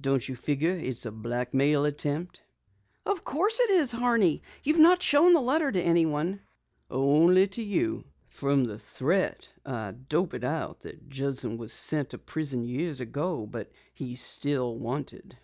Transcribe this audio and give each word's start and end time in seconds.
"Don't 0.00 0.28
you 0.28 0.36
figure 0.36 0.70
it's 0.78 1.06
a 1.06 1.10
blackmail 1.10 1.84
attempt?" 1.86 2.40
"Of 3.04 3.24
course 3.24 3.58
it 3.58 3.68
is, 3.70 3.90
Horney. 3.90 4.42
You've 4.62 4.78
not 4.78 5.02
shown 5.02 5.32
the 5.32 5.40
letter 5.40 5.72
to 5.72 5.82
anyone?" 5.82 6.40
"Only 6.88 7.48
to 7.48 7.62
you. 7.64 8.04
From 8.28 8.62
the 8.62 8.78
threat 8.78 9.52
I 9.66 9.90
dope 9.90 10.34
it 10.34 10.44
out 10.44 10.82
that 10.82 11.08
Judson 11.08 11.56
was 11.56 11.72
sent 11.72 12.10
to 12.10 12.18
prison 12.18 12.62
years 12.64 13.00
ago, 13.00 13.50
and 13.52 13.66
he's 13.92 14.20
still 14.22 14.78
wanted." 14.78 15.36